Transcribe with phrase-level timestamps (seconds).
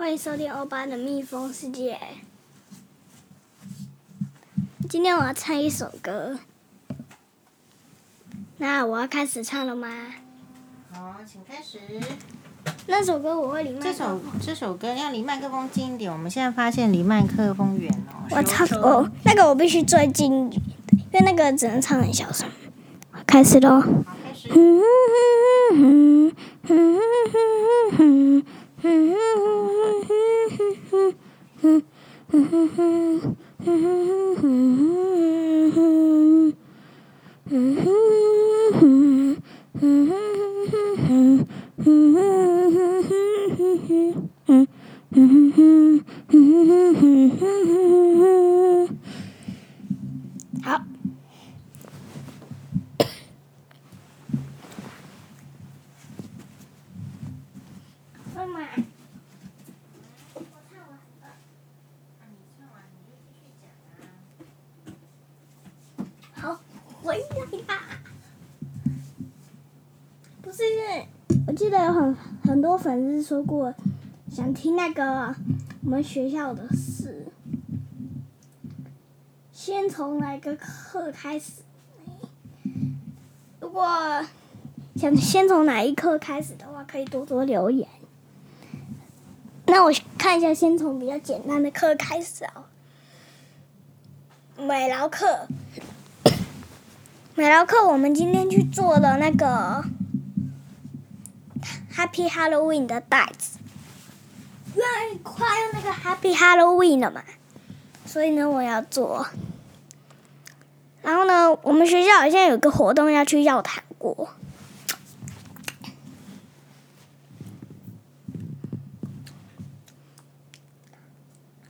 [0.00, 1.98] 欢迎收听欧巴的蜜蜂世界。
[4.88, 6.38] 今天我要唱一首歌，
[8.56, 9.88] 那我要开始唱了吗？
[10.90, 11.78] 好，请开始。
[12.86, 13.92] 那首歌我会离麦克风。
[13.92, 16.10] 这首这首歌要离麦克风近一点。
[16.10, 18.24] 我们现在发现离麦克风远哦。
[18.30, 22.48] 我唱哦，那个我必须最近因为那个只能唱很小声。
[23.26, 23.78] 开始喽。
[23.82, 24.48] 好，开始。
[24.50, 24.56] 好。
[32.40, 32.80] Mm-hmm.
[70.60, 73.74] 不是，我记得有很很多粉丝说过，
[74.30, 75.34] 想听那个
[75.82, 77.28] 我们学校的事。
[79.50, 81.62] 先从哪个课开始？
[83.58, 84.22] 如果
[84.96, 87.88] 想先从哪一课开始的话，可以多多留言。
[89.64, 92.64] 那我看一下，先从比较简单的课开始哦。
[94.58, 95.48] 美劳课，
[97.34, 99.82] 美劳课，我们今天去做了那个
[101.94, 103.58] Happy Halloween 的袋子，
[104.74, 107.22] 因为快要那个 Happy Halloween 了嘛，
[108.06, 109.26] 所以呢，我要做。
[111.02, 114.30] 然后呢，我们学校好像有个活动要去要糖果。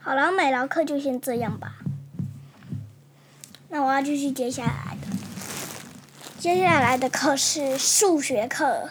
[0.00, 1.76] 好了，美劳课就先这样吧。
[3.68, 5.06] 那我要继续接下来的，
[6.38, 8.90] 接下来的课是数学课。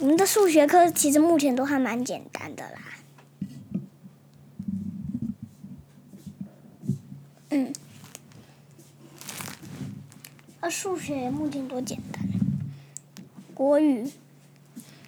[0.00, 2.78] 我们的数学课其实目前都还蛮简单的啦。
[7.50, 7.72] 嗯。
[10.60, 12.22] 啊，数学目前多简单。
[13.54, 14.08] 国语，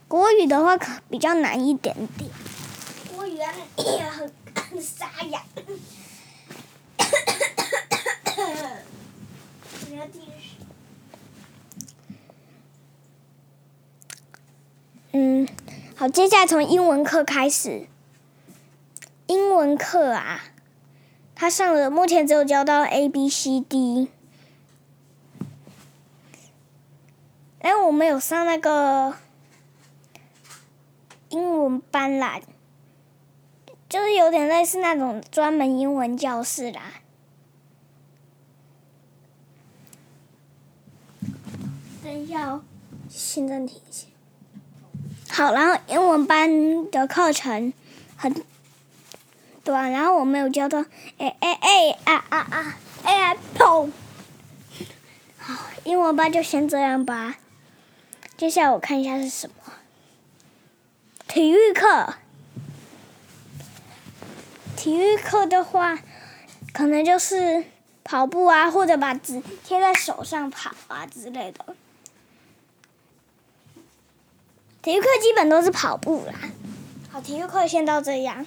[0.08, 2.28] 国语的话可比较难一点点。
[3.14, 4.30] 国语很。
[4.80, 5.42] 沙哑。
[8.36, 8.78] 嗯，
[16.00, 17.86] 好，接下来从英文课开始。
[19.26, 20.40] 英文课啊，
[21.34, 24.08] 他上了，目前只有教到 A B C D。
[27.58, 29.16] 哎，我们有上那个
[31.28, 32.40] 英文班啦。
[33.86, 36.94] 就是有点类似那种专门英文教室啦。
[42.02, 42.62] 等一下哦，
[43.10, 44.06] 先暂停一下。
[45.40, 47.72] 好，然后英文班的课程
[48.14, 48.44] 很
[49.64, 50.84] 短，然后我没有教到
[51.16, 53.90] 哎哎哎啊啊啊哎呀砰！
[55.38, 57.36] 好，英文班就先这样吧。
[58.36, 59.54] 接下来我看一下是什么。
[61.26, 62.12] 体育课。
[64.76, 65.98] 体育课的话，
[66.74, 67.64] 可能就是
[68.04, 71.74] 跑步啊，或者把纸贴在手上跑啊之类的。
[74.82, 76.32] 体育课基本都是跑步啦。
[77.10, 78.46] 好，体育课先到这样。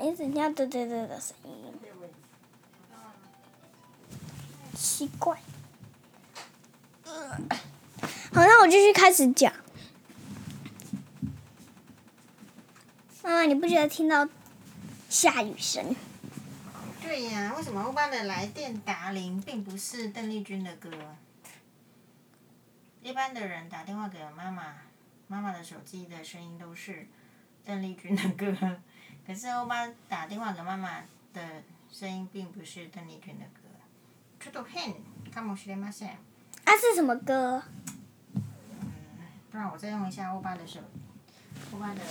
[0.00, 1.52] 一直听到嘚嘚嘚的声音，
[4.74, 5.38] 奇怪。
[7.04, 7.38] 好，
[8.34, 9.52] 那我继续开始讲。
[13.22, 14.28] 妈妈，你不觉得听到
[15.08, 15.94] 下雨声？
[17.11, 20.91] 对呀，为什么欧巴的来电答铃并不是邓丽君的歌？
[23.01, 24.75] 一般的人打电话给妈妈，
[25.27, 27.07] 妈妈的手机的声音都是
[27.63, 28.77] 邓丽君的歌。
[29.25, 31.01] 可是欧巴打电话给妈妈
[31.33, 33.61] 的声音并不是邓丽君的歌。
[34.39, 34.93] ちょっと変
[35.33, 36.09] かもしれません。
[36.65, 37.63] 啊，是什么歌？
[39.49, 40.79] 不然我再用一下欧巴的手，
[41.71, 42.01] 欧巴的，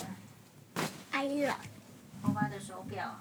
[1.12, 1.56] 哎呀，
[2.22, 3.20] 欧巴的手表，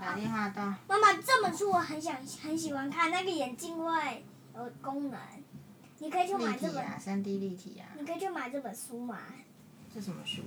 [0.00, 0.62] 打电话到。
[0.88, 4.24] 妈妈，这本书我很想很喜欢看，那个眼镜会
[4.56, 5.20] 有功能，
[5.98, 6.82] 你可以去买这本。
[6.82, 7.84] 啊，三 D 立体啊。
[7.98, 9.18] 你可以去买这本书嘛。
[9.94, 10.42] 这什么书？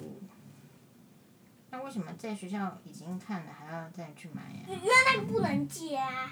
[1.69, 4.59] 那为什么在学校已经看了还要再去买呀？
[4.67, 6.31] 因为那个不能借啊。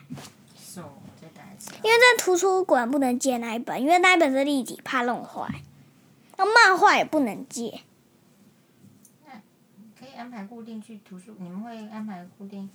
[0.55, 0.83] So,
[1.19, 1.73] 再打一次。
[1.83, 5.61] 因为在图书馆不能借那一本，因为那一本是立体，怕弄坏。
[6.37, 7.81] 那漫画也不能借。
[9.25, 9.33] 那
[9.99, 12.69] 可以安排固定去图书，你们会安排固定？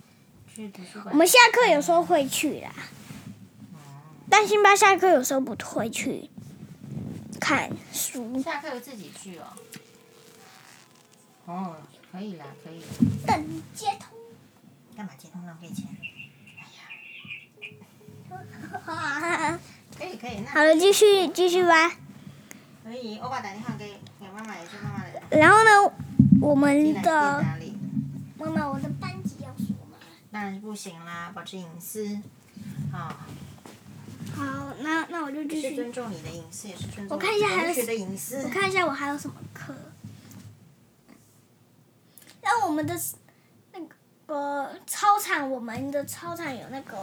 [1.11, 2.71] 我们下课有时候会去啦。
[4.29, 6.29] 但辛巴下课有时候不会去
[7.39, 8.39] 看书。
[8.41, 9.45] 下课自己去哦。
[11.45, 11.77] 哦，
[12.11, 12.81] 可以啦，可以。
[13.25, 14.09] 等接通。
[14.97, 15.85] 干嘛接通浪费钱？
[16.57, 16.89] 哎呀。
[19.97, 20.49] 可以可以，那。
[20.55, 21.89] 好了，继续继续吧。
[22.83, 25.21] 可以，我把打电话给给妈妈，也是妈妈的。
[25.37, 25.69] 然后呢，
[26.41, 27.45] 我们的。
[28.37, 29.06] 妈妈，我的班级要说吗？
[30.37, 32.15] 当然不行啦，保持隐私。
[32.91, 33.07] 好。
[34.35, 35.69] 好，那那我就继续。
[35.69, 38.43] 是尊重你的隐私，也是尊重我看一下还有学的隐私。
[38.43, 39.73] 我看一下我还有什么课。
[42.43, 42.95] 那我们的
[43.73, 43.79] 那
[44.27, 46.95] 个操场，我们的操场有那个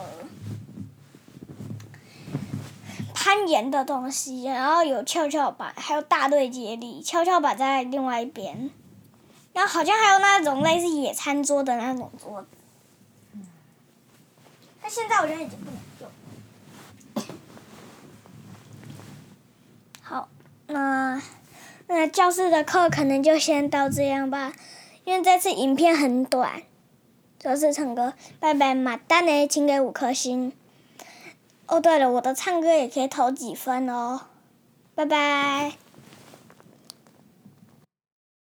[3.12, 7.02] 攀岩的东西，然后有跷跷板，还有大队接力。
[7.02, 8.70] 跷跷板在另外一边，
[9.52, 12.48] 然后好像还有那种类似野餐桌的那种桌子。
[14.84, 16.10] 那现在我觉得已经不能用。
[20.02, 20.28] 好，
[20.66, 21.22] 那
[21.86, 24.52] 那教室的课可能就先到这样吧，
[25.04, 26.62] 因为这次影片很短。
[27.38, 30.52] 这是唱歌，拜拜，马丹呢，请给五颗星。
[31.66, 34.20] 哦，对了，我的唱歌也可以投几分哦，
[34.94, 35.72] 拜拜。